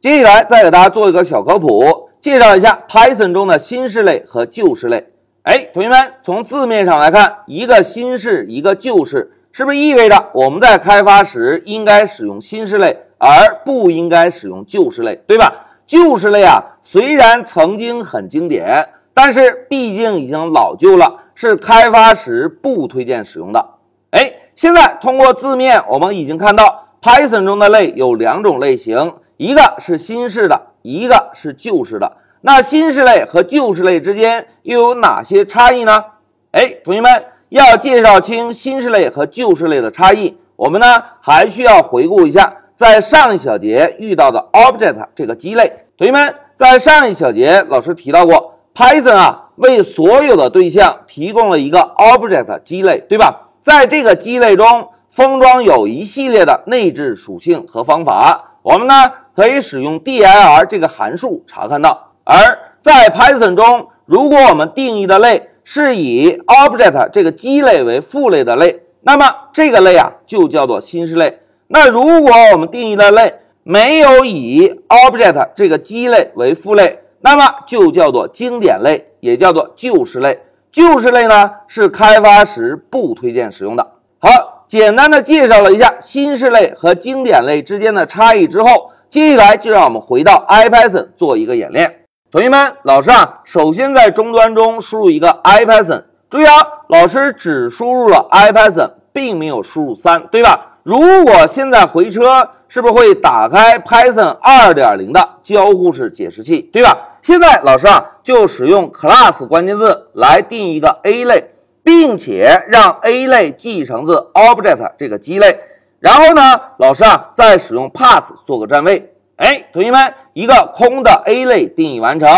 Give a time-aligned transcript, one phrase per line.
[0.00, 5.08] 接下来再给大家做一个小科普，介绍一下 Python 中的新式类和旧式类。
[5.42, 15.66] 哎，同学们，从字面上来看，一个新式，一个旧式，是不是意味着我们在开发时应该使用新式类，而不应该使用旧式类，对吧？
[15.84, 23.70] 旧式类啊，虽然曾经很经典，但是毕竟已经老旧了，是开发时不推荐使用的。
[24.12, 32.16] 哎，现在通过字面，我们已经看到 Python 中的类有两种类型，一个是新式的，一个是旧式的。
[32.40, 36.04] 那新式类和旧式类之间又有哪些差异呢？
[36.50, 45.84] 哎，同学们要介绍清新式类和旧式类的差异，我们呢还需要回顾一下在上一小节遇到的 object 这个基类。
[45.96, 53.50] 同学们在上一小节老师提到过，Python 啊为所有的对象提供了一个 object 基类，对吧？
[53.60, 58.94] 在这个基类中封装有一系列的内置属性和方法，我们呢
[59.38, 62.10] 可以使用 dir 这个函数查看到。
[62.24, 71.38] 而在 Python 中，如果我们定义的类是以 object 这个基类为父类的类，那么这个类啊就叫做新式类。
[71.68, 80.40] 那如果我们定义的类没有以 object 这个基类为父类，那么就叫做经典类，也叫做旧式类。
[80.72, 83.86] 旧式类呢是开发时不推荐使用的。
[84.18, 92.04] 好，简单的介绍了一下新式类和经典类之间的差异之后，接下来就让我们回到 IPython 做一个演练。
[92.30, 96.52] 同学们，老师啊，首先在终端中输入一个 IPython，注意啊，
[96.88, 100.78] 老师只输入了 IPython，并没有输入三，对吧？
[100.82, 106.96] 如果现在回车，是不是会打开 Python 二点零的交互式解释器，对吧？
[107.22, 111.44] 现在老师啊，就使用 class 关键字来定一个 A 类，
[111.82, 115.58] 并且让 A 类继承自 object 这个基类，
[116.00, 119.14] 然后呢，老师啊，再使用 pass 做个占位。
[119.36, 122.28] 哎，同学们，一个空的 A 类定义完成，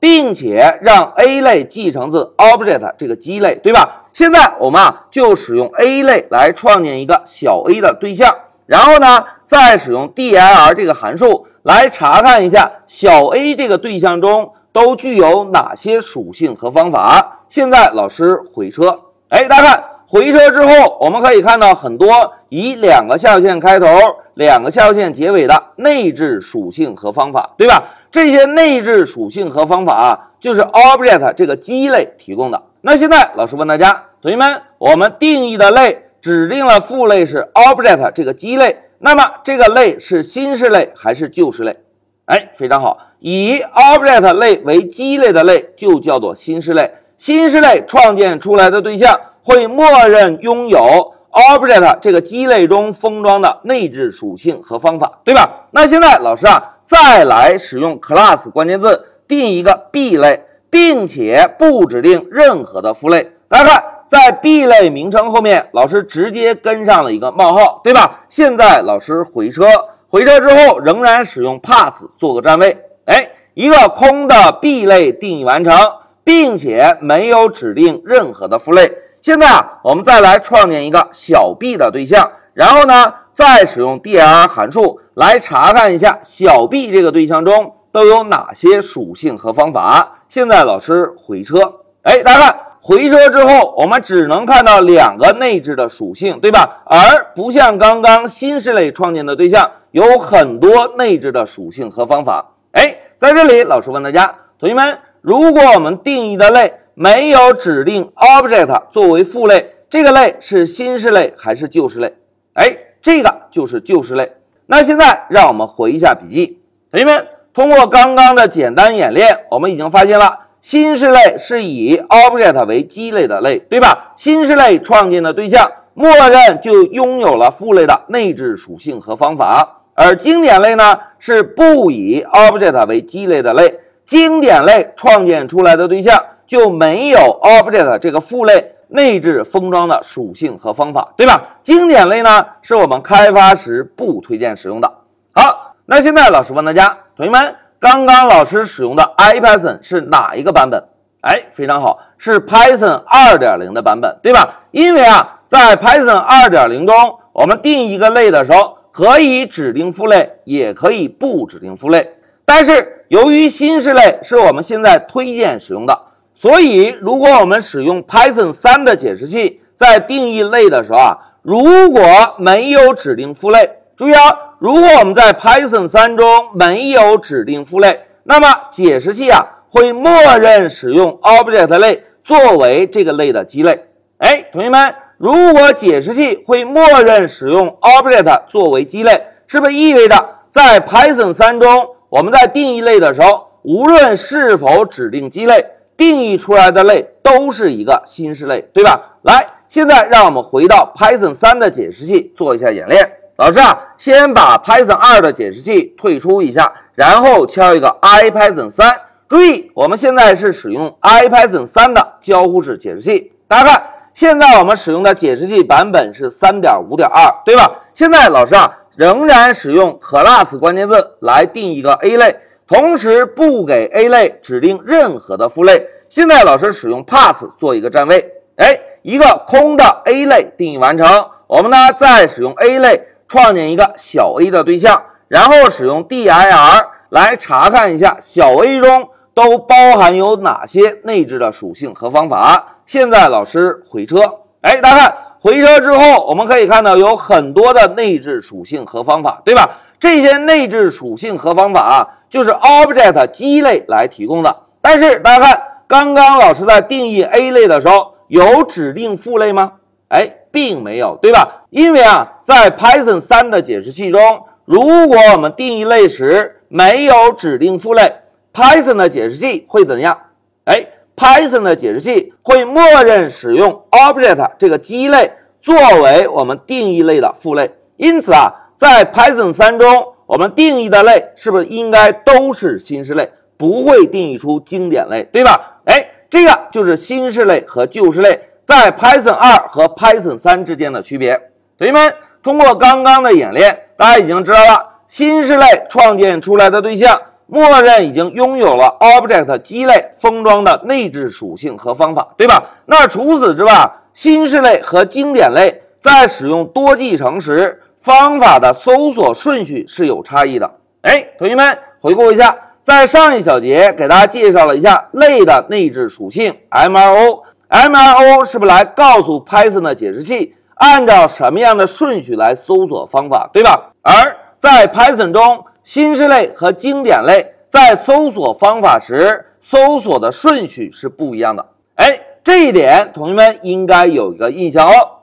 [0.00, 4.06] 并且让 A 类继承自 object 这个基类，对吧？
[4.12, 8.34] 现在我们啊就使用 A 类来创建一个小 a 的对象，
[8.66, 17.44] 然后呢，再使用 dir 这个函数来查看一下小 a 这个对象中都具有哪些属性和方法。
[17.48, 19.84] 现在老师回车，哎，大家看。
[20.10, 22.08] 回车之后，我们可以看到很多
[22.48, 23.86] 以两个下划线开头、
[24.32, 27.84] 两个下划线结尾的内置属性和方法，对吧？
[28.10, 32.62] 这些内置属性和方法啊，就是 object 这个基类提供的。
[32.80, 41.76] 那现在老师问大家，同学们，我们定义的类指定了父类是 object 这个基类，那么这个类是新式类还是旧式类？
[42.24, 46.92] 哎，非常好，以 object 类为基类的类就叫做新式类。
[47.18, 49.20] 新式类创建出来的对象。
[49.48, 55.48] 会默认拥有 object 这个基类中封装的内置属性和方法，对吧？
[55.70, 63.32] 那现在老师啊，再来使用 class 关键字定一个 B 类，并且不指定任何的父类。
[63.48, 68.26] 大家看，在 B 类名称后面，老师直接跟上了一个冒号，对吧？
[68.28, 69.64] 现在老师回车，
[70.08, 72.76] 回车之后仍然使用 pass 做个占位，
[73.06, 75.74] 哎，一个空的 B 类定义完成，
[76.22, 78.92] 并且没有指定任何的父类。
[79.20, 90.20] 现在啊，我们再来创建一个小 b 的对象，然后呢，再使用 dir 函数来查看一下小 b 这个对象中都有哪些属性和方法。
[90.28, 91.58] 现在老师回车，
[92.02, 96.82] 哎，大家看回车之后，我们只能看到两个内置的属性，对吧？
[96.86, 102.52] 而不像刚刚新式类创建的对象有很多内置的属性和方法。
[102.72, 106.72] 哎，在这里，老师问大家，同学们，如果我们定义的类。
[107.00, 112.12] 没有指定 object 作为父类，这个类是新式类还是旧式类？
[112.54, 114.32] 哎，这个就是旧式类。
[114.66, 116.58] 那现在让我们回一下笔记，
[116.90, 124.12] 同学们，通过刚刚的简单演练，我们已经发现了新式类是以 object 为基类的类，对吧？
[124.16, 136.20] 新式类创建的对象默认就拥有了父类的内置属性和方法，而经典类呢是不以 object 为基类的类，经典类创建出来的对象。
[136.48, 141.58] 就没有 object 这个父类内置封装的属性和方法，对吧？
[141.62, 144.90] 经典类呢，是我们开发时不推荐使用的。
[145.32, 150.82] 好，那现在老师问大家，同学们，刚刚老师使用的 IPython 是哪一个版本？
[151.20, 154.62] 哎，非常好，是 Python 二点零的版本，对吧？
[154.70, 156.94] 因为啊，在 Python 二点零中，
[157.34, 162.14] 我们定一个类的时候，可以指定父类，也可以不指定父类。
[162.46, 166.07] 但是由于新式类是我们现在推荐使用的。
[166.40, 172.00] 所以，如果我们使用 Python 3的解释器，在定义类的时候啊，如果
[172.38, 174.20] 没有指定父类，注意啊，
[174.60, 176.24] 如果我们在 Python 三中
[176.54, 183.86] 没有指定父类，那么解释器啊会默认使用 Object 类作为这个类的基类。
[184.18, 191.68] 哎，同学们，如果解释器会默认使用 Object 作为基类，是不是意味着在 Python 三中
[192.08, 195.64] 我们在定义类的时候，无论是否指定基类，
[195.98, 199.18] 定义出来的类都是一个新式类，对吧？
[199.22, 203.12] 来，现在让我们回到 Python 三的解释器做一下演练。
[203.36, 208.96] 老师啊，先把 Python 二的解释器退出一下，然后敲一个 IPython 三。
[209.28, 213.32] 注意，我们现在是使用 IPython 三的交互式解释器。
[213.46, 213.82] 大家看，
[214.14, 217.70] 现在我们使用的解释器版本是三点五点二，对吧？
[217.92, 222.36] 现在老师啊，仍然使用 class 关键字来定一个 A 类，
[222.68, 225.86] 同时不给 A 类指定任何的父类。
[226.10, 228.30] 现在老师使用 pass 做一个占位。
[228.56, 231.06] 哎，一个空的 A 类定义完成，
[231.46, 242.80] 我们呢再使用 A 类创建一个小 a 的对象，然后使用 dir 来查看一下小 a 中都包含有哪些内置的属性和方法。
[242.84, 244.18] 现在老师回车，
[244.60, 249.70] 哎，大家看回车之后，我们可以看到有很多的内置属性和方法，对吧？
[250.00, 254.64] 这些内置属性和方法啊，就是 Object 基类来提供的。
[254.80, 258.14] 但是大家看，刚刚老师在定义 A 类的时候。
[258.28, 259.72] 有指定父类吗？
[260.08, 261.62] 哎，并没有，对吧？
[261.70, 264.20] 因为啊，在 Python 三的解释器中，
[264.66, 268.16] 如果我们定义类时没有指定父类
[268.52, 270.18] ，Python 的解释器会怎样？
[270.66, 277.70] 哎，Python 的解释器会默认使用 Object 这个基类作为我们定义类的父类。
[277.96, 279.88] 因此啊，在 Python 三中，
[280.28, 285.80] 我们定义的类是不是应该都是新式类，不会定义出经典类，对吧？
[285.86, 286.12] 哎。
[286.30, 291.40] 这个就是新式类和旧式类在 Python 二和 Python 三之间的区别。
[291.78, 302.62] 同学们，通过刚刚的演练，大家已经知道了新式类创建出来的对象，默认已经拥有了 Object 基类封装的内置属性和方法，对吧？
[302.84, 310.70] 那除此之外，新式类和经典类在使用多继承时，方法的搜索顺序是有差异的。
[311.02, 312.56] 哎，同学们，回顾一下。
[312.80, 323.92] 在上一小节给大家介绍了一下类的内置属性 MRO，MRO 是不是来告诉 Python 的解释器按照什么样的顺序来搜索方法，对吧？
[324.00, 331.66] 而在 Python 中，新式类和经典类在搜索方法时搜索的顺序是不一样的。
[331.96, 335.17] 哎，这一点同学们应该有一个印象哦。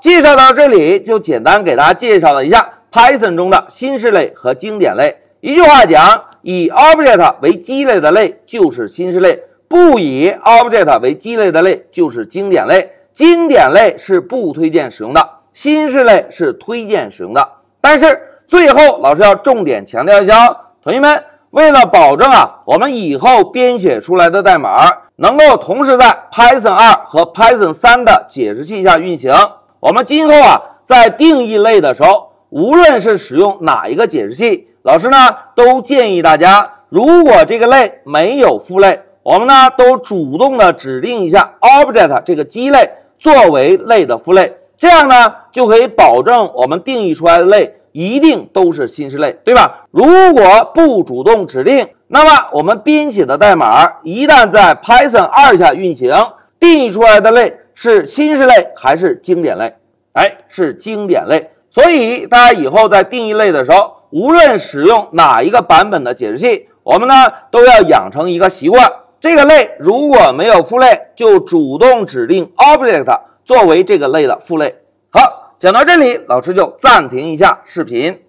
[0.00, 5.16] 介绍到这里就简单给大家介绍了一下 Python 中的新式类和经典类。
[5.40, 12.92] 一句话讲，以 Object 为基类的类就是新式类，不以 Object 为基类的类就是经典类。
[13.12, 17.48] 经典类是不推荐使用的，新式类是推荐使用的。
[17.80, 20.46] 但是最后老师要重点强调一下，
[20.84, 24.86] 同学们，为了保证啊，我们以后编写出来的代码
[25.16, 29.32] 能够同时在 Python 二和 Python 三的解释器下运行，
[29.80, 34.66] 我们今后啊在定义类的时候，无论是使用哪一个解释器。
[34.82, 35.16] 老师呢，
[35.54, 42.90] 都建议大家，如果这个类没有父类，我们呢都主动的指定一下 Object 这个基类
[43.20, 49.86] 作为类的父类，这样呢就可以保证我们定义出来的类一定都是新式类，对吧？
[49.92, 50.04] 如
[50.34, 56.12] 果不主动指定，那么我们编写的代码一旦在 Python 二下运行，
[56.58, 59.72] 定义出来的类是新式类还是经典类？
[60.14, 61.50] 哎，是经典类。
[61.70, 63.94] 所以大家以后在定义类的时候。
[64.10, 67.14] 无论使用哪一个版本的解释器，我们呢
[67.50, 74.76] 都要养成一个习惯：这个类如果没有父类，就主动指定 Object 作为这个类的父类。
[75.10, 78.22] 好，讲到这里，老师就暂停一下视频。